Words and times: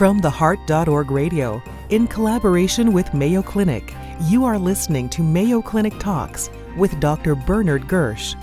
From 0.00 0.18
the 0.18 0.30
Heart.org 0.30 1.10
radio, 1.10 1.62
in 1.90 2.06
collaboration 2.06 2.94
with 2.94 3.12
Mayo 3.12 3.42
Clinic, 3.42 3.94
you 4.28 4.46
are 4.46 4.58
listening 4.58 5.10
to 5.10 5.22
Mayo 5.22 5.60
Clinic 5.60 5.92
Talks 5.98 6.48
with 6.78 6.98
Dr. 7.00 7.34
Bernard 7.34 7.82
Gersh. 7.82 8.34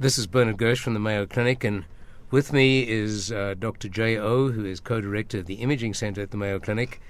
This 0.00 0.16
is 0.16 0.26
Bernard 0.26 0.56
Gersh 0.56 0.78
from 0.78 0.94
the 0.94 0.98
Mayo 0.98 1.26
Clinic, 1.26 1.62
and 1.62 1.84
with 2.30 2.54
me 2.54 2.88
is 2.88 3.30
uh, 3.30 3.52
Dr. 3.58 3.90
Jay 3.90 4.16
O, 4.16 4.50
who 4.50 4.64
is 4.64 4.80
co 4.80 5.02
director 5.02 5.40
of 5.40 5.44
the 5.44 5.56
Imaging 5.56 5.92
Center 5.92 6.22
at 6.22 6.30
the 6.30 6.38
Mayo 6.38 6.58
Clinic. 6.58 7.02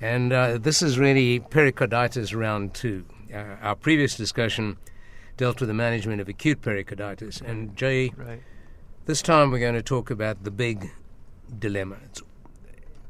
And 0.00 0.32
uh, 0.32 0.58
this 0.58 0.82
is 0.82 0.98
really 0.98 1.38
pericarditis 1.38 2.34
round 2.34 2.74
two. 2.74 3.04
Uh, 3.32 3.58
our 3.62 3.76
previous 3.76 4.16
discussion 4.16 4.76
dealt 5.40 5.58
with 5.58 5.68
the 5.68 5.74
management 5.74 6.20
of 6.20 6.28
acute 6.28 6.60
pericarditis. 6.60 7.40
And 7.40 7.74
Jae, 7.74 8.12
Right. 8.14 8.42
this 9.06 9.22
time 9.22 9.50
we're 9.50 9.58
going 9.58 9.74
to 9.74 9.82
talk 9.82 10.10
about 10.10 10.44
the 10.44 10.50
big 10.50 10.90
dilemma. 11.58 11.96
It's, 12.04 12.22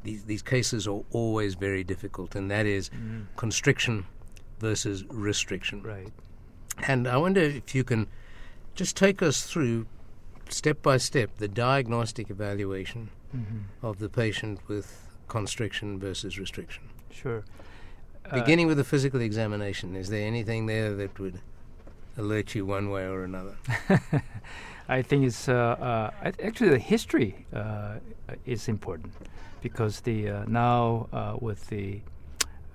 these, 0.03 0.23
these 0.23 0.41
cases 0.41 0.87
are 0.87 1.01
always 1.11 1.55
very 1.55 1.83
difficult, 1.83 2.33
and 2.33 2.49
that 2.49 2.65
is 2.65 2.89
constriction 3.35 4.05
versus 4.59 5.03
restriction. 5.09 5.83
Right. 5.83 6.07
And 6.87 7.05
I 7.05 7.17
wonder 7.17 7.41
if 7.41 7.75
you 7.75 7.83
can 7.83 8.07
just 8.75 8.95
take 8.95 9.21
us 9.21 9.43
through, 9.43 9.85
step 10.47 10.81
by 10.81 10.95
step, 10.97 11.29
the 11.37 11.47
diagnostic 11.49 12.29
evaluation 12.29 13.09
Mm-hmm. 13.35 13.85
of 13.85 13.99
the 13.99 14.09
patient 14.09 14.59
with 14.67 14.87
constriction 15.29 15.97
versus 15.97 16.37
restriction. 16.37 16.83
Sure. 17.11 17.45
Uh, 18.25 18.35
Beginning 18.41 18.67
with 18.67 18.75
the 18.75 18.83
physical 18.83 19.21
examination, 19.21 19.95
is 19.95 20.09
there 20.09 20.27
anything 20.27 20.65
there 20.65 20.93
that 20.97 21.17
would 21.17 21.39
alert 22.21 22.55
you 22.55 22.65
one 22.65 22.89
way 22.89 23.03
or 23.05 23.23
another? 23.23 23.55
I 24.89 25.01
think 25.01 25.25
it's 25.25 25.47
uh, 25.49 25.53
uh, 26.23 26.31
actually 26.43 26.69
the 26.69 26.79
history 26.79 27.45
uh, 27.53 27.95
is 28.45 28.67
important 28.67 29.13
because 29.61 30.01
the 30.01 30.29
uh, 30.29 30.45
now 30.47 31.07
uh, 31.13 31.35
with 31.39 31.67
the 31.67 32.01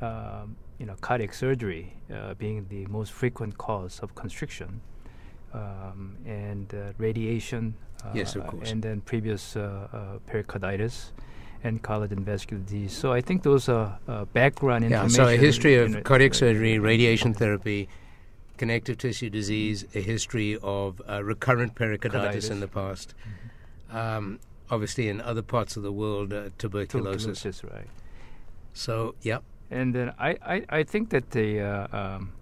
um, 0.01 0.57
you 0.79 0.87
know 0.87 0.97
cardiac 1.01 1.33
surgery 1.35 1.93
uh, 2.13 2.35
being 2.35 2.67
the 2.69 2.87
most 2.87 3.13
frequent 3.13 3.57
cause 3.59 4.01
of 4.03 4.15
constriction 4.15 4.81
um, 5.55 6.17
and 6.27 6.75
uh, 6.75 6.93
radiation. 6.99 7.75
Uh, 8.05 8.11
Yes, 8.15 8.37
of 8.37 8.47
course. 8.47 8.71
And 8.71 8.83
then 8.83 9.01
previous 9.01 9.57
pericarditis 10.27 11.13
and 11.65 11.83
collagen 11.83 12.21
vascular 12.21 12.63
disease. 12.63 12.93
So 12.93 13.13
I 13.13 13.21
think 13.21 13.43
those 13.43 13.69
are 13.69 13.99
uh, 14.07 14.25
background 14.27 14.85
Yeah, 14.85 15.03
information. 15.03 15.25
so 15.25 15.29
a 15.29 15.37
history 15.37 15.75
of 15.77 15.91
know, 15.91 16.01
cardiac 16.03 16.35
surgery, 16.35 16.79
radiation 16.79 17.35
therapy, 17.35 17.89
connective 18.57 18.99
tissue 18.99 19.31
disease, 19.31 19.87
a 19.95 20.01
history 20.01 20.59
of 20.63 21.01
uh, 21.09 21.23
recurrent 21.23 21.75
pericarditis 21.75 22.51
in 22.51 22.61
the 22.61 22.69
past. 22.69 23.15
Mm-hmm. 23.91 23.97
Um, 23.97 24.41
obviously, 24.71 25.09
in 25.09 25.21
other 25.21 25.43
parts 25.43 25.77
of 25.77 25.83
the 25.83 25.93
world, 25.93 26.33
uh, 26.33 26.51
tuberculosis. 26.59 27.41
Tuberculosis, 27.41 27.65
right. 27.65 27.89
So, 28.73 29.15
yep. 29.23 29.43
And 29.71 29.95
then 29.95 30.13
I, 30.19 30.37
I, 30.43 30.65
I 30.69 30.83
think 30.83 31.11
that 31.11 31.31
the 31.31 31.61
uh, 31.61 31.97
um, 31.97 32.33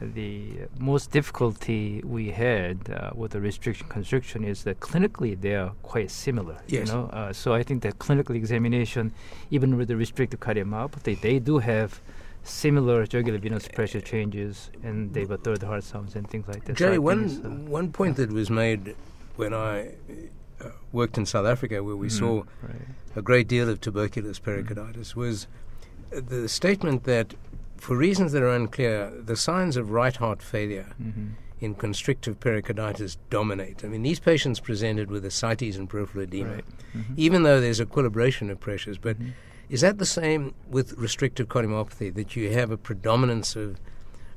the 0.00 0.52
most 0.78 1.10
difficulty 1.10 2.02
we 2.04 2.30
had 2.30 2.90
uh, 2.90 3.10
with 3.14 3.30
the 3.30 3.40
restriction 3.40 3.88
constriction 3.88 4.44
is 4.44 4.64
that 4.64 4.78
clinically 4.80 5.40
they 5.40 5.54
are 5.54 5.72
quite 5.82 6.10
similar. 6.10 6.58
Yes. 6.66 6.88
You 6.88 6.94
know, 6.94 7.06
uh, 7.06 7.32
so 7.32 7.54
I 7.54 7.62
think 7.62 7.82
that 7.82 7.98
clinical 7.98 8.36
examination, 8.36 9.12
even 9.50 9.76
with 9.76 9.88
the 9.88 9.96
restrictive 9.96 10.40
cardiomyopathy, 10.40 11.20
they 11.20 11.38
do 11.38 11.58
have 11.58 12.00
similar 12.46 13.06
jugular 13.06 13.38
venous 13.38 13.68
pressure 13.68 14.00
changes, 14.00 14.70
and 14.82 15.12
they 15.12 15.24
have 15.24 15.40
third 15.42 15.62
heart 15.62 15.84
sounds 15.84 16.14
and 16.14 16.28
things 16.28 16.46
like 16.48 16.64
that. 16.64 16.78
So 16.78 16.86
Jae, 16.86 16.90
think 16.92 17.02
one 17.02 17.24
uh, 17.44 17.70
one 17.70 17.92
point 17.92 18.16
that 18.16 18.30
was 18.32 18.50
made 18.50 18.94
when 19.36 19.52
I 19.52 19.94
uh, 20.60 20.70
worked 20.92 21.18
in 21.18 21.26
South 21.26 21.46
Africa, 21.46 21.82
where 21.82 21.96
we 21.96 22.08
mm, 22.08 22.18
saw 22.18 22.34
right. 22.62 22.76
a 23.14 23.22
great 23.22 23.48
deal 23.48 23.68
of 23.68 23.80
tuberculous 23.80 24.38
pericarditis, 24.38 25.14
was 25.16 25.46
uh, 26.14 26.20
the 26.26 26.48
statement 26.48 27.04
that, 27.04 27.34
for 27.76 27.96
reasons 27.96 28.32
that 28.32 28.42
are 28.42 28.54
unclear, 28.54 29.10
the 29.10 29.36
signs 29.36 29.76
of 29.76 29.90
right 29.90 30.16
heart 30.16 30.42
failure 30.42 30.94
Mhm. 31.02 31.32
in 31.60 31.74
constrictive 31.74 32.38
pericarditis 32.40 33.18
dominate. 33.30 33.84
I 33.84 33.88
mean, 33.88 34.02
these 34.02 34.20
patients 34.20 34.60
presented 34.60 35.10
with 35.10 35.24
ascites 35.24 35.76
and 35.76 35.88
peripheral 35.88 36.24
edema, 36.24 36.54
Right. 36.54 36.64
Mhm. 36.94 37.04
even 37.16 37.42
though 37.42 37.60
there's 37.60 37.80
equilibration 37.80 38.50
of 38.50 38.60
pressures. 38.60 38.98
But 38.98 39.18
Mhm. 39.18 39.32
Is 39.68 39.80
that 39.80 39.98
the 39.98 40.06
same 40.06 40.54
with 40.70 40.92
restrictive 40.94 41.48
cardiomyopathy, 41.48 42.14
that 42.14 42.36
you 42.36 42.50
have 42.52 42.70
a 42.70 42.76
predominance 42.76 43.56
of 43.56 43.78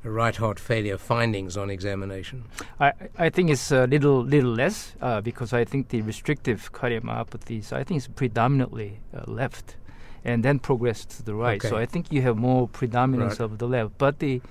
right 0.04 0.36
heart 0.38 0.60
failure 0.60 0.98
findings 0.98 1.58
on 1.58 1.70
examination? 1.70 2.46
I, 2.80 2.94
I 3.18 3.30
think 3.30 3.50
it's 3.50 3.72
a 3.72 3.86
little 3.86 4.24
little 4.24 4.52
less 4.52 4.96
uh, 5.02 5.22
because 5.22 5.54
I 5.54 5.66
think 5.66 5.90
the 5.90 6.02
restrictive 6.02 6.72
cardiomyopathies 6.72 7.74
I 7.74 7.84
think 7.84 7.98
it's 8.00 8.08
predominantly 8.08 9.00
uh, 9.14 9.24
left, 9.32 9.76
and 10.24 10.44
then 10.44 10.60
progress 10.60 11.06
to 11.06 11.24
the 11.24 11.36
right. 11.36 11.62
So 11.62 11.78
I 11.78 11.86
think 11.86 12.12
you 12.12 12.22
have 12.22 12.38
more 12.38 12.68
predominance 12.68 13.40
Right. 13.40 13.46
of 13.52 13.58
the 13.58 13.68
left. 13.68 13.98
But 13.98 14.20
the 14.20 14.42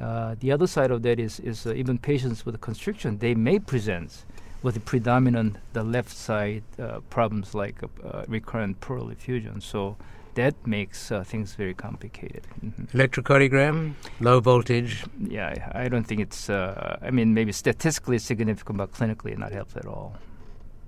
uh, 0.00 0.34
the 0.40 0.50
other 0.50 0.66
side 0.66 0.90
of 0.90 1.02
that 1.02 1.20
is 1.20 1.38
is 1.40 1.66
uh, 1.66 1.72
even 1.74 1.98
patients 1.98 2.44
with 2.44 2.60
constriction 2.60 3.18
they 3.18 3.34
may 3.34 3.58
present 3.58 4.24
with 4.62 4.74
the 4.74 4.80
predominant 4.80 5.56
the 5.72 5.84
left 5.84 6.10
side 6.10 6.64
uh, 6.78 6.98
problems 7.10 7.54
like 7.54 7.76
uh, 7.82 8.08
uh, 8.08 8.24
recurrent 8.26 8.80
pleural 8.80 9.10
effusion. 9.10 9.60
So 9.60 9.96
that 10.34 10.54
makes 10.66 11.10
uh, 11.10 11.24
things 11.24 11.54
very 11.54 11.74
complicated. 11.74 12.46
Mhm. 12.64 12.90
Electrocardiogram, 12.92 13.94
low 14.20 14.40
voltage. 14.40 15.04
Yeah, 15.20 15.54
I, 15.72 15.84
I 15.84 15.88
don't 15.88 16.04
think 16.04 16.20
it's. 16.20 16.50
Uh, 16.50 16.98
I 17.02 17.10
mean, 17.10 17.34
maybe 17.34 17.52
statistically 17.52 18.18
significant, 18.18 18.78
but 18.78 18.92
clinically 18.92 19.36
not 19.36 19.52
helpful 19.52 19.80
at 19.80 19.86
all. 19.86 20.16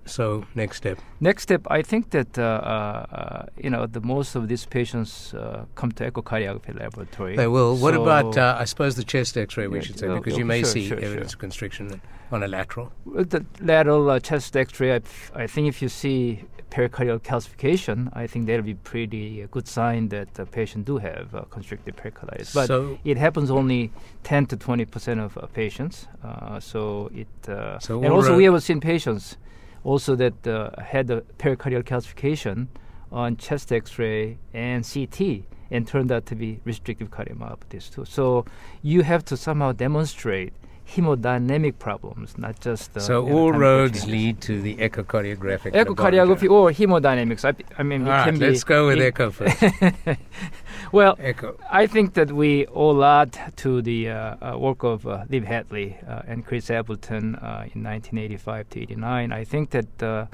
So, 0.06 0.44
next 0.54 0.76
step. 0.76 0.98
Next 1.18 1.42
step, 1.42 1.62
I 1.68 1.82
think 1.82 2.10
that 2.10 2.38
uh, 2.38 2.42
uh, 2.42 3.46
you 3.56 3.70
know 3.70 3.86
the 3.86 4.00
most 4.00 4.36
of 4.36 4.46
these 4.46 4.64
patients 4.64 5.34
uh, 5.34 5.64
come 5.74 5.90
to 5.92 6.10
echocardiography 6.10 6.78
laboratory. 6.78 7.34
They 7.36 7.48
will. 7.48 7.76
What 7.76 7.94
about, 7.94 8.38
uh, 8.38 8.56
I 8.58 8.64
suppose, 8.66 8.94
the 8.94 9.04
chest 9.04 9.36
x 9.36 9.56
ray, 9.56 9.66
we 9.66 9.78
Yeah, 9.78 9.84
should 9.84 9.98
say, 9.98 10.08
because 10.08 10.38
you 10.38 10.44
may 10.44 10.62
sure, 10.62 10.70
see 10.70 10.88
sure, 10.88 10.98
evidence 10.98 11.32
sure. 11.32 11.36
of 11.36 11.38
constriction 11.38 12.00
on 12.30 12.42
a 12.42 12.48
lateral. 12.48 12.92
The 13.04 13.44
lateral 13.60 14.10
uh, 14.10 14.20
chest 14.20 14.56
X-ray? 14.56 15.00
I 15.34 15.46
think 15.46 15.68
if 15.68 15.82
you 15.82 15.88
see 15.88 16.44
pericardial 16.70 17.20
calcification, 17.20 18.08
I 18.12 18.26
think 18.26 18.46
that'll 18.46 18.64
be 18.64 18.74
pretty 18.74 19.42
uh, 19.42 19.46
good 19.50 19.68
sign 19.68 20.08
that 20.08 20.34
the 20.34 20.46
patient 20.46 20.84
do 20.84 20.98
have 20.98 21.34
uh, 21.34 21.42
constricted 21.50 21.96
pericarditis. 21.96 22.52
But 22.52 22.66
So- 22.66 22.98
it 23.04 23.16
happens 23.16 23.50
only 23.50 23.92
10 24.24 24.46
to 24.46 24.56
20 24.56 24.84
percent 24.84 25.20
of 25.20 25.36
uh, 25.38 25.46
patients. 25.46 26.08
Uh, 26.22 26.60
so 26.60 27.10
it 27.14 27.28
uh, 27.48 27.78
So 27.78 28.02
and 28.02 28.12
also 28.12 28.36
we 28.36 28.44
have 28.44 28.62
seen 28.62 28.80
patients 28.80 29.36
also 29.84 30.16
that 30.16 30.46
uh, 30.46 30.70
had 30.82 31.06
the 31.06 31.22
pericardial 31.38 31.82
calcification 31.82 32.66
on 33.12 33.36
chest 33.36 33.72
X-ray 33.72 34.38
and 34.52 34.84
CT. 34.84 35.44
And 35.68 35.84
turned 35.84 36.12
out 36.12 36.26
to 36.26 36.36
be 36.36 36.60
restrictive 36.64 37.10
cardiomyopathies 37.10 37.92
too. 37.92 38.04
So 38.04 38.44
you 38.82 39.02
have 39.02 39.24
to 39.24 39.36
somehow 39.36 39.72
demonstrate 39.72 40.52
hemodynamic 40.88 41.78
problems, 41.78 42.38
not 42.38 42.60
just 42.60 42.96
uh, 42.96 43.00
so, 43.00 43.28
all 43.28 43.52
roads 43.52 44.00
changes. 44.00 44.10
lead 44.10 44.40
to 44.42 44.60
the 44.62 44.76
echocardiographic. 44.76 45.72
echocardiography 45.72 46.48
or 46.50 46.70
hemodynamics. 46.70 47.44
I, 47.44 47.54
I 47.78 47.82
mean, 47.82 48.02
All 48.02 48.10
right, 48.10 48.24
can 48.26 48.38
let's 48.38 48.64
go 48.64 48.86
with 48.86 48.98
it- 48.98 49.04
echo 49.04 49.30
first. 49.30 49.62
well, 50.92 51.16
echo. 51.18 51.58
I 51.70 51.86
think 51.86 52.14
that 52.14 52.32
we 52.32 52.66
owe 52.68 52.90
a 52.90 52.92
lot 52.92 53.38
to 53.56 53.82
the 53.82 54.10
uh, 54.10 54.36
uh, 54.54 54.58
work 54.58 54.82
of 54.84 55.06
uh, 55.06 55.24
Liv 55.28 55.44
Hatle 55.44 55.92
uh, 56.08 56.22
and 56.26 56.46
Chris 56.46 56.70
Appleton 56.70 57.34
uh, 57.36 57.66
in 57.74 57.82
1985 57.82 58.70
to 58.70 58.80
89. 58.82 59.32
I 59.32 59.44
think 59.44 59.70
that 59.70 60.02
uh, 60.02 60.26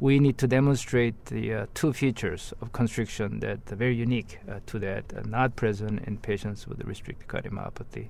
we 0.00 0.20
need 0.20 0.38
to 0.38 0.46
demonstrate 0.46 1.26
the 1.26 1.52
uh, 1.54 1.66
two 1.74 1.92
features 1.92 2.54
of 2.62 2.72
constriction 2.72 3.40
that 3.40 3.58
are 3.72 3.76
very 3.76 3.96
unique 3.96 4.38
uh, 4.48 4.60
to 4.66 4.78
that, 4.78 5.04
uh, 5.16 5.22
not 5.26 5.56
present 5.56 6.00
in 6.06 6.16
patients 6.18 6.68
with 6.68 6.84
restricted 6.84 7.26
cardiomyopathy. 7.26 8.06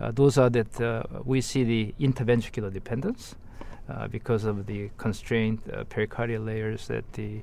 Uh, 0.00 0.10
those 0.10 0.38
are 0.38 0.50
that 0.50 0.80
uh, 0.80 1.02
we 1.24 1.40
see 1.40 1.64
the 1.64 1.94
interventricular 2.00 2.72
dependence 2.72 3.34
uh, 3.88 4.08
because 4.08 4.44
of 4.44 4.66
the 4.66 4.90
constrained 4.98 5.60
uh, 5.72 5.84
pericardial 5.84 6.44
layers 6.44 6.88
that 6.88 7.10
the 7.14 7.42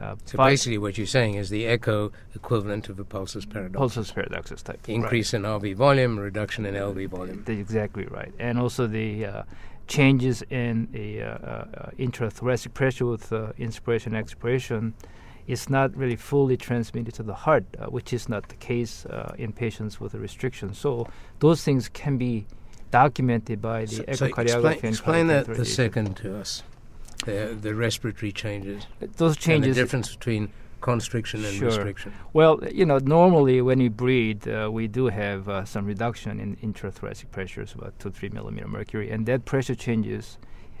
uh, 0.00 0.16
So, 0.24 0.38
basically, 0.38 0.78
what 0.78 0.98
you're 0.98 1.06
saying 1.06 1.34
is 1.34 1.50
the 1.50 1.66
echo 1.66 2.10
equivalent 2.34 2.88
of 2.88 2.98
a 2.98 3.04
pulsus 3.04 3.48
paradox. 3.48 3.78
pulsus 3.78 4.12
paradoxus 4.12 4.62
type. 4.62 4.80
Right. 4.88 4.94
Increase 4.96 5.32
in 5.32 5.42
RV 5.42 5.76
volume, 5.76 6.18
reduction 6.18 6.66
in 6.66 6.74
LV 6.74 7.08
volume. 7.08 7.44
That's 7.46 7.58
exactly 7.58 8.06
right. 8.06 8.32
And 8.38 8.58
also 8.58 8.86
the 8.88 9.24
uh, 9.24 9.42
changes 9.86 10.42
in 10.50 10.88
the 10.92 11.22
uh, 11.22 11.26
uh, 11.26 11.90
intrathoracic 11.98 12.74
pressure 12.74 13.06
with 13.06 13.32
uh, 13.32 13.52
inspiration 13.58 14.14
and 14.14 14.22
expiration 14.22 14.94
is 15.46 15.68
not 15.68 15.94
really 15.96 16.16
fully 16.16 16.56
transmitted 16.56 17.14
to 17.14 17.22
the 17.22 17.34
heart, 17.34 17.64
uh, 17.78 17.86
which 17.86 18.12
is 18.12 18.28
not 18.28 18.48
the 18.48 18.54
case 18.56 19.04
uh, 19.06 19.34
in 19.38 19.52
patients 19.52 20.00
with 20.00 20.14
a 20.14 20.18
restriction. 20.18 20.74
So 20.74 21.06
those 21.40 21.62
things 21.62 21.88
can 21.88 22.16
be 22.16 22.46
documented 22.90 23.60
by 23.60 23.84
the 23.84 23.96
So, 23.96 24.04
so 24.12 24.28
echocardiography. 24.28 24.84
explain, 24.84 24.84
and 24.84 24.94
explain 24.94 25.26
that 25.28 25.46
the 25.46 25.64
second 25.64 26.16
to 26.18 26.38
us. 26.38 26.62
The, 27.26 27.56
the 27.60 27.74
respiratory 27.74 28.32
changes. 28.32 28.86
Those 29.16 29.36
changes 29.36 29.76
the 29.76 29.82
difference 29.82 30.14
between 30.14 30.50
constriction 30.80 31.44
and 31.44 31.54
Sure. 31.54 31.68
restriction. 31.68 32.12
Well, 32.34 32.60
you 32.70 32.84
know, 32.84 32.98
normally 32.98 33.62
when 33.62 33.78
we 33.78 33.88
breathe, 33.88 34.46
uh, 34.46 34.70
we 34.70 34.86
do 34.86 35.06
have 35.06 35.48
uh, 35.48 35.64
some 35.64 35.86
reduction 35.86 36.38
in 36.38 36.56
intrathoracic 36.56 37.30
pressures, 37.30 37.74
about 37.74 37.98
two, 37.98 38.10
three 38.10 38.28
millimeter 38.28 38.68
mercury, 38.68 39.10
and 39.10 39.24
that 39.26 39.46
pressure 39.46 39.74
changes 39.74 40.38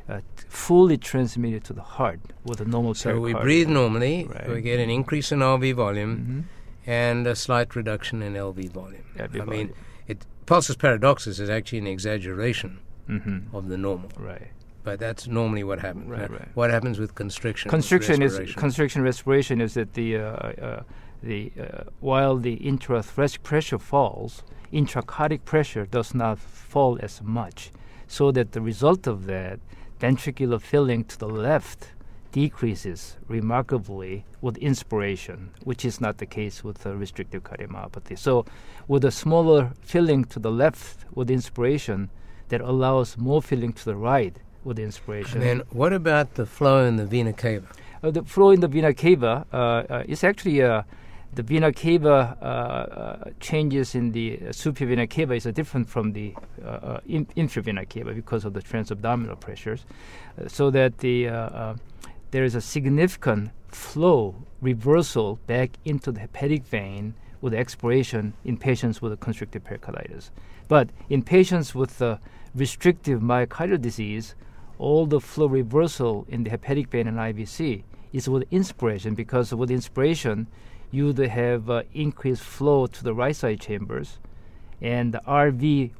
uh, 0.08 0.18
t- 0.36 0.44
fully 0.48 0.96
transmitted 0.98 1.64
to 1.64 1.72
the 1.72 1.82
heart 1.82 2.20
with 2.44 2.60
a 2.60 2.64
normal 2.64 2.94
So 2.94 3.20
we 3.20 3.32
breathe 3.34 3.68
normally, 3.68 4.26
Right. 4.26 4.48
we 4.48 4.60
get 4.60 4.78
an 4.80 4.90
increase 4.90 5.32
in 5.32 5.40
RV 5.40 5.72
volume 5.72 6.12
Mhm. 6.16 6.44
and 6.86 7.26
a 7.26 7.34
slight 7.34 7.74
reduction 7.74 8.22
in 8.22 8.34
LV 8.36 8.68
volume. 8.68 9.04
LV 9.18 9.40
I 9.40 9.44
mean, 9.44 9.72
it, 10.06 10.26
pulsus 10.46 10.76
paradoxus 10.78 11.38
is 11.38 11.48
actually 11.48 11.78
an 11.78 11.86
exaggeration 11.86 12.78
Mhm. 13.08 13.44
of 13.54 13.68
the 13.68 13.78
normal, 13.78 14.10
Right. 14.18 14.48
but 14.82 14.98
that's 15.00 15.26
normally 15.26 15.64
what 15.64 15.80
happens. 15.80 16.08
Right, 16.10 16.30
right. 16.30 16.48
What 16.54 16.70
happens 16.70 16.98
with 16.98 17.14
constriction? 17.14 17.70
Constriction 17.70 18.20
is 18.22 18.38
constriction 18.54 19.02
respiration 19.02 19.60
is 19.60 19.72
that 19.74 19.94
the 19.94 20.16
uh, 20.16 20.22
uh, 20.22 20.82
the 21.22 21.52
uh, 21.58 21.84
while 22.00 22.36
the 22.36 22.58
intrathoracic 22.58 23.42
pressure 23.42 23.78
falls, 23.78 24.42
intracardiac 24.70 25.44
pressure 25.46 25.86
does 25.86 26.14
not 26.14 26.38
fall 26.38 26.98
as 27.00 27.22
much, 27.22 27.70
so 28.06 28.30
that 28.32 28.52
the 28.52 28.60
result 28.60 29.06
of 29.06 29.24
that 29.24 29.60
ventricular 30.04 30.60
filling 30.60 31.02
to 31.04 31.18
the 31.18 31.28
left 31.28 31.80
decreases 32.30 33.16
remarkably 33.26 34.24
with 34.42 34.56
inspiration, 34.58 35.38
which 35.62 35.82
is 35.84 36.00
not 36.00 36.18
the 36.18 36.26
case 36.26 36.62
with 36.62 36.84
uh, 36.86 36.94
restrictive 37.04 37.42
cardiomyopathy. 37.42 38.18
So, 38.18 38.44
with 38.86 39.04
a 39.04 39.10
smaller 39.10 39.72
filling 39.80 40.24
to 40.32 40.38
the 40.38 40.50
left 40.50 41.06
with 41.14 41.30
inspiration, 41.30 42.10
that 42.50 42.60
allows 42.60 43.16
more 43.16 43.40
filling 43.40 43.72
to 43.72 43.84
the 43.84 43.96
right 43.96 44.36
with 44.64 44.78
inspiration. 44.78 45.40
And 45.40 45.42
then 45.42 45.66
what 45.70 45.92
about 45.92 46.34
the 46.34 46.46
flow 46.46 46.84
in 46.84 46.96
the 46.96 47.06
vena 47.06 47.32
cava? 47.32 47.68
Uh, 48.02 48.10
the 48.10 48.22
flow 48.22 48.50
in 48.50 48.60
the 48.60 48.68
vena 48.68 48.92
cava 48.92 49.46
uh, 49.52 49.56
uh, 49.56 50.02
is 50.06 50.22
actually 50.22 50.62
uh, 50.62 50.82
the 51.34 51.42
vena 51.42 51.72
cava 51.72 52.36
uh, 52.40 52.44
uh, 52.44 53.30
changes 53.40 53.94
in 53.94 54.12
the 54.12 54.38
uh, 54.48 54.52
superior 54.52 54.96
vena 54.96 55.06
cava 55.06 55.34
is 55.34 55.44
different 55.44 55.88
from 55.88 56.12
the 56.12 56.34
uh, 56.64 56.68
uh, 56.68 57.00
in, 57.06 57.26
inferior 57.36 57.64
vena 57.64 57.86
cava 57.86 58.12
because 58.12 58.44
of 58.44 58.54
the 58.54 58.62
transabdominal 58.62 59.38
pressures, 59.38 59.84
uh, 60.38 60.48
so 60.48 60.70
that 60.70 60.98
the 60.98 61.28
uh, 61.28 61.74
there 62.30 62.44
is 62.44 62.54
a 62.54 62.60
significant 62.60 63.50
flow 63.68 64.34
reversal 64.60 65.38
back 65.46 65.70
into 65.84 66.12
the 66.12 66.20
hepatic 66.20 66.64
vein 66.64 67.14
with 67.40 67.52
expiration 67.52 68.32
in 68.44 68.56
patients 68.56 69.02
with 69.02 69.18
constrictive 69.20 69.62
pericarditis. 69.64 70.30
But 70.68 70.90
in 71.10 71.22
patients 71.22 71.74
with 71.74 72.02
restrictive 72.54 73.20
myocardial 73.20 73.80
disease, 73.80 74.34
all 74.78 75.06
the 75.06 75.20
flow 75.20 75.46
reversal 75.46 76.26
in 76.28 76.44
the 76.44 76.50
hepatic 76.50 76.88
vein 76.88 77.06
and 77.06 77.18
IVC 77.18 77.82
is 78.12 78.28
with 78.28 78.44
inspiration 78.50 79.14
because 79.14 79.52
with 79.52 79.70
inspiration, 79.70 80.46
you 80.94 81.06
would 81.06 81.18
have 81.18 81.68
uh, 81.68 81.82
increased 81.92 82.42
flow 82.42 82.86
to 82.86 83.02
the 83.02 83.12
right 83.14 83.34
side 83.36 83.60
chambers, 83.60 84.18
and 84.80 85.12
the 85.12 85.20
RV 85.26 85.90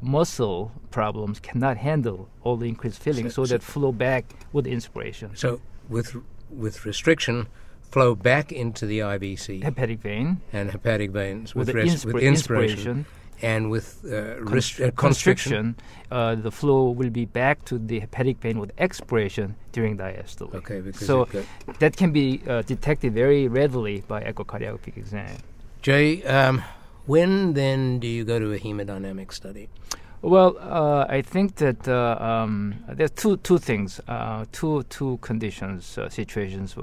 muscle 0.00 0.72
problems 0.90 1.38
cannot 1.40 1.76
handle 1.76 2.28
all 2.42 2.56
the 2.56 2.68
increased 2.68 3.00
filling, 3.00 3.28
So- 3.30 3.42
so, 3.42 3.44
so- 3.44 3.54
that 3.54 3.62
flow 3.62 3.92
back 3.92 4.24
with 4.52 4.66
inspiration. 4.66 5.30
So 5.34 5.60
with 5.88 6.16
with 6.50 6.84
restriction, 6.84 7.46
flow 7.80 8.14
back 8.14 8.52
into 8.52 8.84
the 8.84 8.98
IVC 8.98 9.62
Hepatic 9.62 10.00
vein. 10.00 10.40
and 10.52 10.70
hepatic 10.70 11.10
veins 11.12 11.54
with, 11.54 11.68
with, 11.68 11.76
res- 11.76 12.04
inspira- 12.04 12.12
with 12.14 12.22
inspiration, 12.24 12.78
inspiration, 12.78 13.06
and 13.40 13.70
with 13.70 14.04
uh, 14.04 14.40
rest- 14.42 14.80
uh, 14.80 14.90
constriction. 14.92 15.76
uh, 16.10 16.34
the 16.34 16.50
flow 16.50 16.90
will 16.90 17.10
be 17.10 17.24
back 17.24 17.64
to 17.64 17.78
the 17.78 18.00
hepatic 18.00 18.38
vein 18.38 18.58
with 18.58 18.72
expiration 18.78 19.56
during 19.72 19.96
diastole. 19.96 20.54
Okay, 20.54 20.80
because 20.80 21.06
So 21.06 21.26
that 21.78 21.96
can 21.96 22.12
be 22.12 22.42
uh, 22.46 22.62
detected 22.62 23.14
very 23.14 23.48
readily 23.48 24.04
by 24.06 24.22
echocardiographic 24.22 24.96
exam. 24.96 25.36
Jae, 25.82 26.28
um, 26.28 26.62
when 27.06 27.54
then 27.54 27.98
do 27.98 28.06
you 28.06 28.24
go 28.24 28.38
to 28.38 28.52
a 28.52 28.58
hemodynamic 28.58 29.32
study? 29.32 29.68
Well, 30.22 30.56
uh, 30.60 31.04
I 31.08 31.20
think 31.22 31.56
that 31.56 31.88
uh, 31.88 32.16
um, 32.20 32.76
there's 32.88 33.10
two 33.10 33.38
two 33.38 33.58
things, 33.58 34.00
uh, 34.06 34.44
two 34.52 34.84
two 34.84 35.18
conditions, 35.20 35.98
uh, 35.98 36.08
situations. 36.08 36.76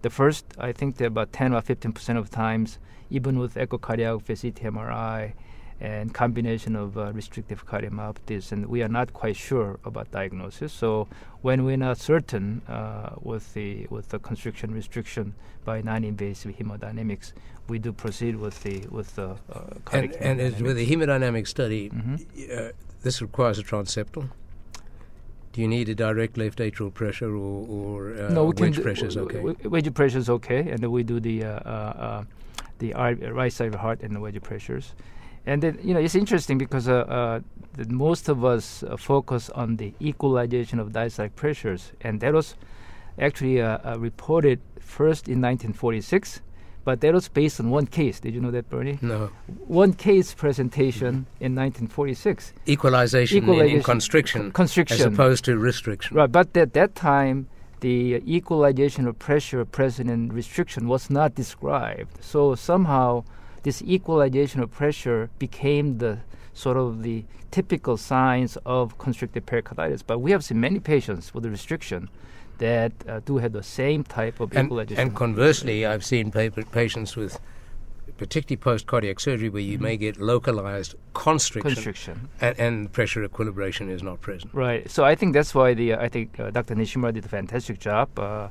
The 0.00 0.08
first, 0.10 0.46
I 0.58 0.72
think 0.72 0.96
that 0.96 1.06
about 1.06 1.32
10 1.34 1.52
or 1.52 1.60
15 1.60 1.92
percent 1.92 2.18
of 2.18 2.30
times, 2.30 2.78
even 3.10 3.38
with 3.38 3.56
echocardiography, 3.56 4.40
CT, 4.40 4.72
MRI, 4.72 5.34
and 5.82 6.14
combination 6.14 6.76
of 6.76 6.96
uh, 6.96 7.12
restrictive 7.12 7.66
cardiomyopathies, 7.66 8.52
and 8.52 8.66
we 8.66 8.82
are 8.84 8.88
not 8.88 9.12
quite 9.12 9.34
sure 9.36 9.80
about 9.84 10.08
diagnosis. 10.12 10.72
So 10.72 11.08
when 11.42 11.64
we're 11.64 11.76
not 11.88 11.98
certain 11.98 12.62
uh, 12.68 13.16
with 13.20 13.52
the 13.54 13.86
with 13.90 14.08
the 14.10 14.20
constriction 14.20 14.72
restriction 14.72 15.34
by 15.64 15.82
non-invasive 15.82 16.54
hemodynamics, 16.56 17.32
we 17.68 17.80
do 17.80 17.92
proceed 17.92 18.36
with 18.36 18.62
the 18.62 18.86
with 18.90 19.16
the 19.16 19.30
uh, 19.52 19.60
cardiac 19.84 20.16
and 20.20 20.40
as 20.40 20.62
with 20.62 20.78
a 20.78 20.86
hemodynamic 20.86 21.46
study, 21.48 21.90
Mhm. 21.90 22.14
uh, 22.56 22.70
this 23.02 23.20
requires 23.20 23.58
a 23.58 23.64
transeptal. 23.64 24.28
Do 25.52 25.60
you 25.60 25.68
need 25.68 25.88
a 25.88 25.94
direct 25.94 26.38
left 26.38 26.60
atrial 26.60 26.94
pressure 26.94 27.34
or, 27.36 27.66
or 27.68 28.14
uh, 28.14 28.28
no, 28.32 28.44
we 28.44 28.54
wedge 28.62 28.76
do, 28.76 28.82
pressure 28.82 29.06
is 29.06 29.16
okay? 29.16 29.36
w- 29.46 29.56
wedge 29.68 29.92
pressure 29.92 30.18
is 30.18 30.30
okay, 30.30 30.60
and 30.70 30.78
then 30.78 30.90
we 30.92 31.02
do 31.02 31.18
the 31.18 31.44
uh, 31.44 31.48
uh, 31.48 32.06
uh, 32.06 32.24
the 32.78 32.92
right 33.40 33.52
side 33.52 33.66
of 33.66 33.72
the 33.72 33.78
heart 33.86 34.00
and 34.04 34.14
the 34.14 34.20
wedge 34.20 34.40
pressures. 34.42 34.94
And 35.46 35.62
then 35.62 35.78
you 35.82 35.92
know 35.94 36.00
it's 36.00 36.14
interesting 36.14 36.58
because 36.58 36.88
uh, 36.88 36.94
uh, 36.94 37.40
the, 37.74 37.86
most 37.92 38.28
of 38.28 38.44
us 38.44 38.82
uh, 38.82 38.96
focus 38.96 39.50
on 39.50 39.76
the 39.76 39.92
equalization 40.00 40.78
of 40.78 40.90
diastolic 40.90 41.34
pressures, 41.34 41.92
and 42.00 42.20
that 42.20 42.32
was 42.32 42.54
actually 43.18 43.60
uh, 43.60 43.78
uh, 43.84 43.98
reported 43.98 44.60
first 44.80 45.26
in 45.28 45.40
1946, 45.40 46.40
but 46.84 47.00
that 47.00 47.12
was 47.12 47.28
based 47.28 47.60
on 47.60 47.70
one 47.70 47.86
case. 47.86 48.20
Did 48.20 48.34
you 48.34 48.40
know 48.40 48.50
that, 48.52 48.70
Bernie? 48.70 48.98
no. 49.02 49.30
One 49.66 49.92
case 49.94 50.32
presentation 50.34 51.26
in 51.40 51.54
1946. 51.54 52.52
Equalization, 52.68 53.38
in- 53.38 53.44
in, 53.44 53.50
Equalization, 53.50 53.82
constriction, 53.82 54.52
Constriction. 54.52 54.96
as 54.98 55.04
opposed 55.04 55.44
to 55.46 55.58
restriction. 55.58 56.16
Right, 56.16 56.30
but 56.30 56.56
at 56.56 56.72
that 56.74 56.94
time, 56.94 57.48
the 57.80 58.22
equalization 58.26 59.08
of 59.08 59.18
pressure 59.18 59.64
present 59.64 60.08
in 60.08 60.28
restriction 60.28 60.86
was 60.88 61.10
not 61.10 61.34
described. 61.34 62.22
So 62.22 62.54
somehow, 62.54 63.24
this 63.62 63.82
equalization 63.82 64.60
of 64.60 64.70
pressure 64.70 65.30
became 65.38 65.98
the 65.98 66.18
sort 66.54 66.76
of 66.76 67.02
the 67.02 67.24
typical 67.50 67.96
signs 67.96 68.56
of 68.64 68.98
constrictive 68.98 69.44
pericarditis. 69.46 70.02
But 70.02 70.18
we 70.18 70.30
have 70.32 70.44
seen 70.44 70.60
many 70.60 70.80
patients 70.80 71.32
with 71.34 71.44
a 71.46 71.50
restriction 71.50 72.08
that 72.58 72.92
uh, 73.08 73.20
do 73.24 73.38
have 73.38 73.52
the 73.52 73.62
same 73.62 74.04
type 74.04 74.40
of 74.40 74.54
And, 74.56 74.66
equalization. 74.66 75.00
and 75.00 75.14
conversely, 75.16 75.84
I've 75.86 76.04
seen 76.04 76.30
pa- 76.30 76.48
patients 76.70 77.16
with, 77.16 77.40
particularly 78.18 78.56
post 78.56 78.86
cardiac 78.86 79.18
surgery, 79.20 79.48
where 79.48 79.62
you 79.62 79.78
may 79.78 79.96
get 79.96 80.20
localized 80.20 80.94
constriction, 81.14 81.70
Mm-hmm. 81.70 81.74
constriction. 81.74 82.28
And, 82.40 82.58
and 82.58 82.92
pressure 82.92 83.24
equilibration 83.24 83.88
is 83.88 84.02
not 84.02 84.20
present. 84.20 84.52
Right. 84.54 84.88
So 84.90 85.04
I 85.04 85.14
think 85.14 85.32
that's 85.34 85.54
why 85.54 85.74
the 85.74 85.94
uh, 85.94 86.02
I 86.02 86.08
think 86.08 86.38
uh, 86.38 86.50
Dr. 86.50 86.74
Nishimura 86.74 87.12
did 87.14 87.24
a 87.24 87.28
fantastic 87.28 87.78
job. 87.80 88.08
Uh, 88.18 88.48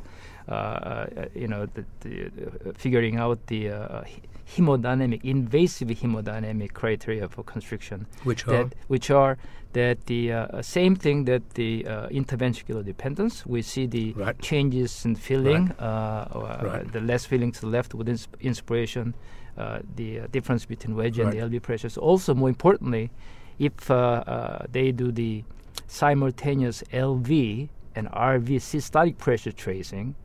uh, 0.49 0.51
uh, 0.51 1.25
you 1.35 1.47
know, 1.47 1.67
the, 1.67 1.85
the, 2.01 2.25
uh, 2.25 2.71
figuring 2.75 3.17
out 3.17 3.45
the 3.47 3.69
uh, 3.69 4.03
he- 4.03 4.21
hemodynamic, 4.55 5.23
invasive 5.23 5.89
hemodynamic 5.89 6.73
criteria 6.73 7.27
for 7.27 7.43
constriction. 7.43 8.05
Which 8.23 8.47
are 8.47 8.51
that 8.51 8.75
which 8.87 9.09
are 9.11 9.37
that 9.73 10.05
the 10.07 10.33
uh, 10.33 10.61
same 10.61 10.95
thing 10.95 11.23
that 11.25 11.51
the 11.51 11.85
uh, 11.87 12.07
interventricular 12.09 12.83
dependence. 12.83 13.45
We 13.45 13.61
see 13.61 13.85
the 13.87 14.13
Right. 14.13 14.37
changes 14.41 15.05
in 15.05 15.15
filling, 15.15 15.71
uh, 15.79 15.83
uh, 15.83 16.59
Right. 16.61 16.91
the 16.91 16.99
less 16.99 17.25
filling 17.25 17.51
to 17.53 17.61
the 17.61 17.67
left 17.67 17.93
with 17.93 18.09
ins- 18.09 18.27
inspiration, 18.41 19.13
uh, 19.57 19.79
the 19.95 20.19
uh, 20.21 20.27
difference 20.31 20.65
between 20.65 20.95
wedge 20.97 21.19
and 21.19 21.31
the 21.31 21.37
Right. 21.39 21.51
LV 21.51 21.59
pressures. 21.61 21.97
Also, 21.97 22.33
more 22.33 22.49
importantly, 22.49 23.11
if 23.59 23.89
uh, 23.89 23.95
uh, 23.95 24.65
they 24.71 24.91
do 24.91 25.11
the 25.11 25.43
simultaneous 25.87 26.83
LV 26.91 27.69
and 27.95 28.07
RV 28.09 28.49
systolic 28.59 29.17
pressure 29.17 29.51
tracing, 29.53 30.15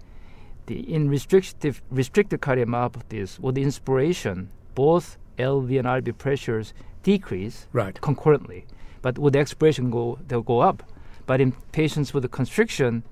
the 0.66 0.80
in 0.92 1.08
restrictive 1.08 1.82
restricted 1.90 2.40
cardiomyopathies 2.40 3.38
with 3.38 3.56
inspiration, 3.56 4.50
both 4.74 5.16
LV 5.38 5.78
and 5.78 5.86
RV 5.86 6.18
pressures 6.18 6.74
decrease 7.02 7.66
right. 7.72 8.00
concurrently, 8.00 8.66
but 9.02 9.18
with 9.18 9.36
expiration 9.36 9.90
go 9.90 10.18
they'll 10.28 10.42
go 10.42 10.60
up. 10.60 10.82
But 11.26 11.40
in 11.40 11.52
patients 11.72 12.14
with 12.14 12.24
a 12.24 12.28
constriction, 12.28 13.02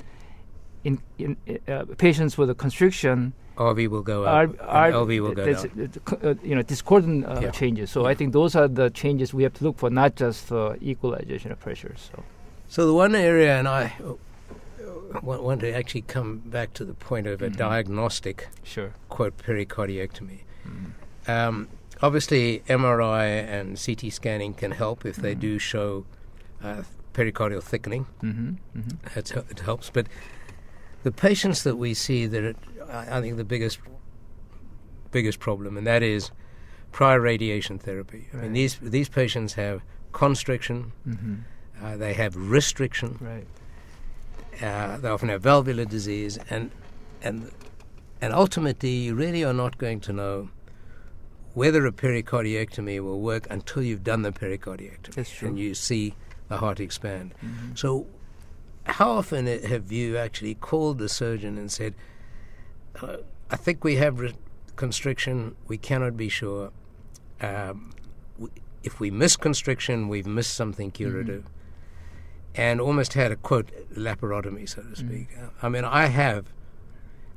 in, 0.84 1.00
in 1.18 1.36
uh, 1.66 1.84
patients 1.98 2.38
with 2.38 2.50
a 2.50 2.54
constriction, 2.54 3.32
RV 3.56 3.88
will 3.88 4.02
go 4.02 4.24
up. 4.24 4.34
R, 4.34 4.42
and 4.86 4.94
LV 4.94 5.20
will 5.20 5.32
go 5.32 5.52
down. 5.52 5.90
uh, 6.06 6.28
uh, 6.30 6.34
you 6.42 6.54
know, 6.54 6.62
discordant 6.62 7.24
uh, 7.24 7.40
Yeah. 7.40 7.50
changes. 7.50 7.90
So 7.90 8.02
Yeah. 8.02 8.08
I 8.10 8.14
think 8.14 8.32
those 8.32 8.56
are 8.56 8.68
the 8.68 8.90
changes 8.90 9.32
we 9.32 9.42
have 9.44 9.54
to 9.54 9.64
look 9.64 9.78
for, 9.78 9.90
not 9.90 10.16
just 10.16 10.50
equalization 10.82 11.52
of 11.52 11.60
pressures. 11.60 12.10
So. 12.12 12.22
So 12.68 12.86
the 12.86 12.94
one 12.94 13.14
area, 13.14 13.56
and 13.58 13.68
I 13.68 13.92
want, 15.22 15.42
want 15.42 15.60
to 15.60 15.72
actually 15.72 16.02
come 16.02 16.38
back 16.38 16.72
to 16.74 16.84
the 16.84 16.94
point 16.94 17.26
of 17.26 17.42
a 17.42 17.50
Mhm. 17.50 17.56
diagnostic 17.56 18.48
Sure. 18.62 18.92
quote 19.08 19.36
pericardiectomy. 19.38 20.40
Mm. 20.66 21.28
Um, 21.28 21.68
obviously, 22.02 22.62
MRI 22.68 23.26
and 23.26 23.78
CT 23.78 24.10
scanning 24.10 24.54
can 24.54 24.72
help 24.72 25.04
if 25.06 25.16
they 25.16 25.34
Mhm. 25.34 25.40
do 25.40 25.58
show 25.58 26.06
uh, 26.62 26.82
pericardial 27.12 27.62
thickening. 27.62 28.06
Mm-hmm. 28.22 28.78
Mm-hmm. 28.78 29.18
It 29.50 29.60
helps. 29.60 29.90
But 29.90 30.06
the 31.02 31.12
patients 31.12 31.62
that 31.62 31.76
we 31.76 31.92
see 31.94 32.26
that 32.26 32.56
I, 32.90 33.18
I 33.18 33.20
think 33.20 33.36
the 33.36 33.44
biggest 33.44 33.78
biggest 35.12 35.38
problem, 35.38 35.76
and 35.76 35.86
that 35.86 36.02
is 36.02 36.30
prior 36.92 37.20
radiation 37.20 37.78
therapy. 37.78 38.28
I 38.32 38.36
mean, 38.38 38.52
these 38.54 38.78
these 38.80 39.08
patients 39.08 39.54
have 39.54 39.82
constriction, 40.12 40.92
Mm-hmm. 41.08 41.34
uh, 41.84 41.96
they 41.98 42.14
have 42.14 42.34
restriction, 42.36 43.18
Right. 43.20 43.46
Uh, 44.62 44.96
they 44.98 45.08
often 45.08 45.28
have 45.28 45.42
valvular 45.42 45.84
disease, 45.84 46.38
and 46.50 46.70
and 47.22 47.50
and 48.20 48.32
ultimately, 48.32 48.90
you 48.90 49.14
really 49.14 49.44
are 49.44 49.52
not 49.52 49.78
going 49.78 50.00
to 50.00 50.12
know 50.12 50.48
whether 51.54 51.86
a 51.86 51.92
pericardiectomy 51.92 53.00
will 53.00 53.20
work 53.20 53.46
until 53.50 53.82
you've 53.82 54.02
done 54.02 54.22
the 54.22 54.32
pericardiectomy 54.32 55.14
That's 55.14 55.30
true. 55.30 55.48
and 55.48 55.58
you 55.58 55.74
see 55.74 56.14
the 56.48 56.56
heart 56.56 56.80
expand. 56.80 57.32
Mm-hmm. 57.44 57.74
So, 57.74 58.06
how 58.86 59.12
often 59.12 59.46
have 59.46 59.92
you 59.92 60.16
actually 60.16 60.54
called 60.54 60.98
the 60.98 61.08
surgeon 61.08 61.58
and 61.58 61.70
said, 61.70 61.94
uh, 63.00 63.18
"I 63.50 63.56
think 63.56 63.84
we 63.84 63.96
have 63.96 64.20
re- 64.20 64.34
constriction. 64.76 65.54
We 65.68 65.78
cannot 65.78 66.16
be 66.16 66.28
sure. 66.28 66.70
Um, 67.40 67.92
if 68.82 69.00
we 69.00 69.10
miss 69.10 69.36
constriction, 69.36 70.08
we've 70.08 70.26
missed 70.26 70.54
something 70.54 70.90
curative." 70.90 71.44
And 72.56 72.80
almost 72.80 73.14
had 73.14 73.32
a 73.32 73.36
quote 73.36 73.70
laparotomy, 73.96 74.68
so 74.68 74.82
to 74.82 74.94
speak. 74.94 75.28
I 75.60 75.68
mean, 75.68 75.84
I 75.84 76.06
have 76.06 76.52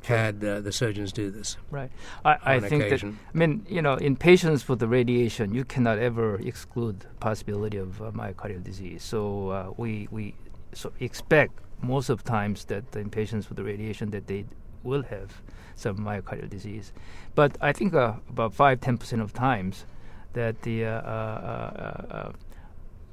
had 0.04 0.44
uh, 0.44 0.62
the 0.62 0.72
surgeons 0.72 1.12
do 1.12 1.30
this. 1.30 1.58
Right. 1.72 1.92
I, 2.24 2.38
I 2.44 2.60
think 2.60 2.84
occasion. 2.84 3.20
that 3.34 3.36
I 3.36 3.38
mean, 3.38 3.66
you 3.68 3.82
know, 3.82 3.96
in 3.96 4.16
patients 4.16 4.68
with 4.68 4.80
the 4.80 4.88
radiation, 4.88 5.54
you 5.54 5.66
cannot 5.66 5.98
ever 6.00 6.36
exclude 6.36 7.06
possibility 7.20 7.78
of 7.78 8.02
uh, 8.02 8.12
myocardial 8.12 8.64
disease. 8.64 9.04
So 9.04 9.50
uh, 9.50 9.74
we 9.78 10.08
we 10.12 10.36
so 10.74 10.92
expect 11.00 11.60
most 11.82 12.10
of 12.10 12.24
times 12.24 12.66
that 12.66 12.96
in 12.96 13.10
patients 13.10 13.50
with 13.50 13.58
the 13.58 13.64
radiation 13.64 14.12
that 14.12 14.28
they 14.28 14.46
will 14.84 15.04
have 15.04 15.42
some 15.76 15.98
myocardial 15.98 16.50
disease. 16.50 16.94
But 17.36 17.58
I 17.62 17.74
think 17.74 17.94
uh, 17.94 18.14
about 18.30 18.54
five 18.54 18.82
ten 18.82 18.98
percent 18.98 19.22
of 19.22 19.34
times 19.34 19.86
that 20.34 20.62
the 20.62 20.86
uh, 20.86 20.90
uh, 20.90 22.32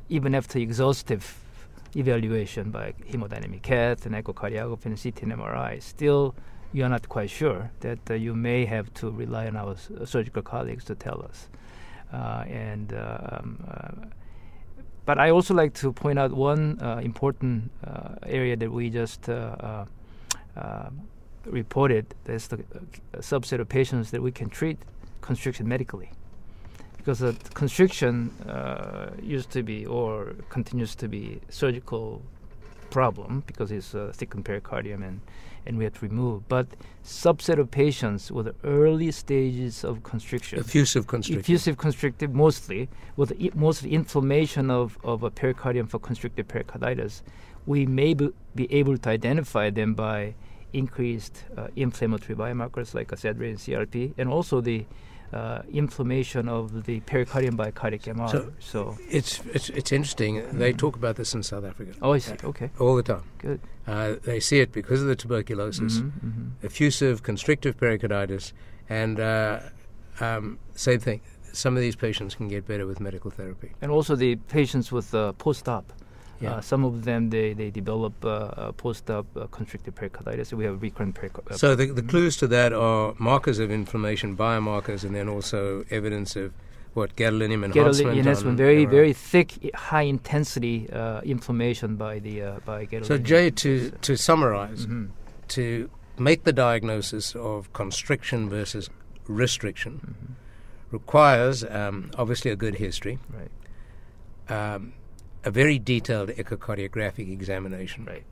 even 0.09 0.35
after 0.35 0.59
exhaustive 0.59 1.44
evaluation 1.97 2.71
by 2.71 2.93
hemodynamic 3.11 3.63
cath 3.63 4.07
and 4.07 4.15
echocardiography 4.15 4.87
and 4.87 5.03
CT 5.03 5.23
and 5.23 5.33
MRI, 5.33 5.83
still 5.83 6.35
you 6.73 6.85
are 6.85 6.89
not 6.89 7.09
quite 7.09 7.31
sure 7.31 7.71
that 7.81 7.99
uh, 8.11 8.15
you 8.15 8.35
may 8.35 8.65
have 8.65 8.93
to 8.95 9.11
rely 9.11 9.47
on 9.47 9.57
our 9.57 9.73
s- 9.73 9.91
uh, 9.91 10.05
surgical 10.05 10.43
colleagues 10.43 10.85
to 10.85 10.95
tell 10.95 11.23
us. 11.23 11.49
Uh, 12.13 12.45
and 12.49 12.93
uh, 12.93 13.19
um, 13.33 13.65
uh, 13.69 14.07
but 15.07 15.19
I 15.19 15.31
also 15.31 15.55
like 15.55 15.75
to 15.75 15.93
point 15.93 16.19
out 16.19 16.33
one 16.33 16.79
important 17.03 17.71
area 18.27 18.57
that 18.57 18.73
we 18.73 18.89
just 18.89 19.29
reported. 21.45 22.15
That's 22.25 22.47
the 22.47 22.65
subset 23.19 23.61
of 23.61 23.69
patients 23.69 24.11
that 24.13 24.23
we 24.23 24.33
can 24.33 24.49
treat 24.49 24.79
constriction 25.21 25.69
medically 25.69 26.11
because 27.05 27.19
the 27.19 27.35
constriction 27.53 28.31
uh, 28.49 29.11
used 29.23 29.51
to 29.51 29.63
be 29.63 29.85
or 29.85 30.33
continues 30.49 30.95
to 30.95 31.07
be 31.07 31.39
surgical 31.51 32.23
problem 32.89 33.43
because 33.47 33.71
it's 33.71 33.93
a 33.93 34.11
thickened 34.15 34.43
pericardium 34.47 35.03
and, 35.07 35.21
and 35.67 35.77
we 35.77 35.85
have 35.85 35.93
to 35.93 36.01
remove. 36.07 36.49
But 36.49 36.67
subset 37.05 37.59
of 37.59 37.71
patients 37.71 38.33
with 38.33 38.55
early 38.65 39.11
stages 39.11 39.85
of 39.85 40.03
constriction, 40.03 40.59
Effusive 40.61 41.07
constriction. 41.07 41.41
effusive 41.41 41.77
constrictive 41.77 42.33
mostly, 42.35 42.89
with 43.17 43.33
i- 43.39 43.51
mostly 43.55 43.93
inflammation 43.93 44.71
of, 44.71 44.97
of 45.05 45.23
a 45.25 45.31
pericardium 45.31 45.87
for 45.89 45.99
constrictive 45.99 46.49
pericarditis, 46.49 47.23
we 47.67 47.85
may 47.85 48.15
be, 48.15 48.31
be 48.55 48.73
able 48.73 48.97
to 48.97 49.11
identify 49.11 49.69
them 49.69 49.93
by 49.93 50.33
increased 50.73 51.45
uh, 51.59 51.69
inflammatory 51.77 52.35
biomarkers 52.35 52.95
like 52.95 53.13
acid 53.13 53.39
and 53.41 53.59
CRP, 53.59 54.15
and 54.17 54.31
also 54.31 54.63
the 54.63 54.87
uh, 55.35 55.63
inflammation 55.73 56.49
of 56.49 56.85
the 56.87 57.01
pericardium 57.01 57.57
by 57.57 57.71
cardiac 57.71 58.03
MR. 58.03 58.29
So- 58.31 58.53
So, 58.59 58.99
It's, 59.11 59.41
it's, 59.53 59.69
it's 59.71 59.93
interesting. 59.93 60.33
They 60.59 60.73
talk 60.73 60.95
about 60.97 61.17
this 61.17 61.35
in 61.35 61.43
South 61.43 61.65
Africa 61.65 61.93
oh, 62.03 62.13
I 62.13 62.19
see. 62.19 62.35
Okay, 62.45 62.71
all 62.79 62.95
the 62.97 63.03
time. 63.03 63.23
good. 63.39 63.61
Uh, 63.87 64.15
they 64.23 64.41
see 64.41 64.61
it 64.61 64.73
because 64.73 65.01
of 65.03 65.09
the 65.09 65.17
tuberculosis, 65.17 65.99
Mhm, 65.99 66.13
mhm. 66.25 66.51
effusive 66.63 67.23
constrictive 67.23 67.77
pericarditis, 67.77 68.53
and 68.89 69.19
uh, 69.21 69.61
um, 70.21 70.59
same 70.75 71.01
thing. 71.01 71.21
Some 71.53 71.77
of 71.77 71.83
these 71.83 71.97
patients 71.97 72.35
can 72.35 72.49
get 72.49 72.67
better 72.67 72.87
with 72.87 72.99
medical 73.01 73.31
therapy. 73.31 73.71
And 73.83 73.91
also 73.91 74.17
the 74.17 74.37
patients 74.49 74.91
with 74.93 75.15
uh, 75.15 75.33
post-op. 75.35 75.93
Yeah. 76.41 76.55
Uh, 76.55 76.61
some 76.61 76.85
of 76.85 77.05
them 77.05 77.31
they, 77.31 77.53
they 77.55 77.71
develop 77.71 78.13
uh, 78.25 78.29
uh, 78.29 78.73
post-op 78.73 79.27
uh, 79.37 79.47
constrictive 79.47 79.95
pericarditis. 79.95 80.53
We 80.53 80.65
have 80.65 80.83
recurrent 80.83 81.15
pericarditis. 81.15 81.61
So 81.61 81.75
the, 81.75 81.87
the 81.87 82.03
clues 82.03 82.37
to 82.39 82.47
that 82.49 82.73
are 82.73 83.15
markers 83.19 83.59
of 83.59 83.71
inflammation, 83.71 84.37
biomarkers, 84.37 85.05
and 85.05 85.15
then 85.15 85.29
also 85.29 85.85
evidence 85.91 86.37
of 86.37 86.53
what 86.95 87.17
gadolinium 87.17 87.65
enhancement. 87.65 88.17
gadolinium 88.17 88.47
on 88.47 88.57
very 88.57 88.85
very 88.85 89.13
thick, 89.13 89.75
high 89.75 90.03
intensity 90.03 90.89
uh, 90.91 91.21
inflammation 91.23 91.97
by 91.97 92.19
the 92.19 92.43
uh, 92.43 92.61
by 92.65 92.87
gadolinium. 92.87 93.07
So 93.07 93.19
Jae, 93.19 93.55
to 93.57 93.91
to 93.91 94.17
summarize, 94.17 94.87
Mhm. 94.87 95.09
to 95.49 95.91
make 96.19 96.45
the 96.45 96.53
diagnosis 96.53 97.35
of 97.35 97.73
constriction 97.73 98.49
versus 98.49 98.91
restriction 99.27 99.93
Mhm. 100.01 100.35
requires 100.93 101.65
um, 101.65 102.11
obviously 102.17 102.51
a 102.53 102.57
good 102.57 102.77
history, 102.77 103.19
Right, 103.33 103.51
um, 104.75 104.93
a 105.45 105.51
very 105.51 105.79
detailed 105.79 106.31
echocardiographic 106.31 107.31
examination, 107.31 108.05
right. 108.07 108.25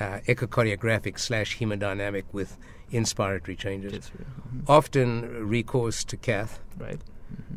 uh, 0.00 0.20
echocardiographic 0.26 1.18
slash 1.18 1.58
hemodynamic 1.58 2.24
with 2.32 2.56
inspiratory 2.92 3.56
changes. 3.56 4.10
Mhm. 4.10 4.68
Often 4.68 5.46
recourse 5.48 6.02
to 6.04 6.16
cath 6.16 6.60
Right. 6.78 7.00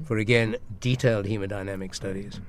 for 0.06 0.18
again 0.18 0.58
detailed 0.80 1.26
hemodynamic 1.26 1.96
studies. 1.96 2.40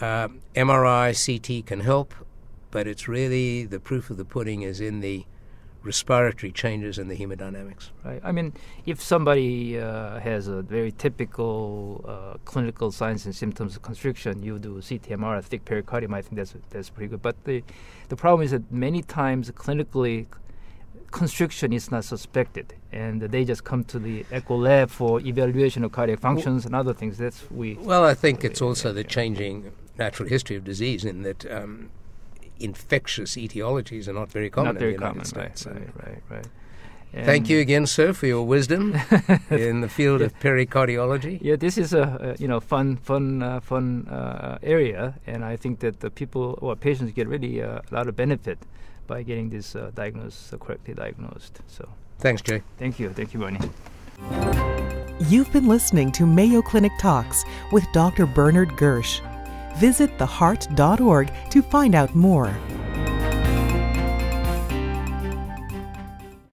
Um, 0.00 0.40
MRI, 0.54 1.12
CT 1.12 1.62
can 1.66 1.80
help, 1.80 2.14
but 2.70 2.86
it's 2.86 3.06
really 3.08 3.66
the 3.66 3.80
proof 3.80 4.08
of 4.10 4.16
the 4.16 4.24
pudding 4.24 4.62
is 4.62 4.80
in 4.80 5.00
the 5.00 5.26
respiratory 5.82 6.52
changes 6.52 6.98
in 6.98 7.08
the 7.08 7.16
hemodynamics. 7.16 7.90
Right. 8.04 8.20
I 8.22 8.32
mean, 8.32 8.52
if 8.86 9.00
somebody 9.00 9.78
uh, 9.78 10.20
has 10.20 10.48
a 10.48 10.62
very 10.62 10.92
typical 10.92 12.04
uh, 12.06 12.38
clinical 12.44 12.92
signs 12.92 13.24
and 13.24 13.34
symptoms 13.34 13.76
of 13.76 13.82
constriction, 13.82 14.42
you 14.42 14.58
do 14.58 14.74
CTMR, 14.76 15.42
thick 15.42 15.64
pericardium. 15.64 16.14
I 16.14 16.22
think 16.22 16.36
that's 16.36 16.54
that's 16.70 16.90
pretty 16.90 17.08
good. 17.08 17.22
But 17.22 17.42
the 17.44 17.62
the 18.08 18.16
problem 18.16 18.44
is 18.44 18.50
that 18.50 18.70
many 18.70 19.02
times 19.02 19.50
clinically 19.52 20.26
constriction 21.10 21.72
is 21.72 21.90
not 21.90 22.04
suspected, 22.04 22.74
and 22.92 23.22
they 23.22 23.44
just 23.44 23.64
come 23.64 23.84
to 23.84 23.98
the 23.98 24.24
echo 24.30 24.56
lab 24.56 24.90
for 24.90 25.20
evaluation 25.20 25.84
of 25.84 25.92
cardiac 25.92 26.20
functions 26.20 26.66
and 26.66 26.74
other 26.74 26.92
things. 26.92 27.18
That's 27.18 27.50
we. 27.50 27.74
Well, 27.74 28.04
I 28.04 28.14
think 28.14 28.44
it's 28.44 28.62
also 28.62 28.92
the 28.92 29.04
changing 29.04 29.72
natural 29.98 30.28
history 30.28 30.56
of 30.56 30.64
disease 30.64 31.04
in 31.04 31.22
that 31.22 31.50
um, 31.50 31.90
infectious 32.60 33.36
etiologies 33.36 34.06
are 34.08 34.12
not 34.12 34.30
very 34.30 34.50
common 34.50 34.74
not 34.74 34.78
very 34.80 34.94
in 34.94 35.00
the 35.00 35.06
United 35.06 35.32
common, 35.34 35.54
States. 35.54 35.66
right, 35.66 36.06
right, 36.06 36.22
right. 36.30 36.46
Thank 37.12 37.28
And- 37.28 37.48
you 37.50 37.58
again, 37.58 37.86
sir, 37.86 38.12
for 38.12 38.26
your 38.28 38.46
wisdom 38.46 38.94
in 39.50 39.80
the 39.80 39.88
field 39.88 40.22
of 40.22 40.32
pericardiology. 40.38 41.38
Yeah, 41.42 41.56
this 41.56 41.76
is 41.76 41.92
a, 41.92 42.36
a 42.36 42.40
you 42.42 42.46
know 42.46 42.60
fun, 42.60 42.96
fun, 42.98 43.42
uh, 43.42 43.58
fun 43.60 44.06
uh, 44.08 44.58
area, 44.62 45.14
and 45.26 45.44
I 45.44 45.56
think 45.56 45.80
that 45.80 45.98
the 46.00 46.10
people 46.10 46.56
or 46.62 46.76
patients 46.76 47.10
get 47.12 47.26
really 47.26 47.62
uh, 47.62 47.80
a 47.90 47.94
lot 47.94 48.06
of 48.06 48.14
benefit 48.14 48.58
by 49.08 49.24
getting 49.24 49.50
this 49.50 49.74
uh, 49.74 49.90
diagnosed 49.94 50.54
uh, 50.54 50.58
correctly 50.58 50.94
diagnosed. 50.94 51.58
So, 51.66 51.88
Thanks, 52.20 52.42
Jae. 52.42 52.62
thank 52.78 53.00
you, 53.00 53.10
thank 53.10 53.34
you, 53.34 53.40
Bernie. 53.40 53.58
You've 55.28 55.52
been 55.52 55.66
listening 55.66 56.12
to 56.12 56.24
Mayo 56.26 56.62
Clinic 56.62 56.92
Talks 57.00 57.44
with 57.72 57.84
Dr. 57.92 58.24
Bernard 58.26 58.70
Gersh. 58.70 59.20
Visit 59.76 60.16
theheart.org 60.18 61.32
to 61.50 61.62
find 61.62 61.94
out 61.94 62.14
more. 62.14 62.54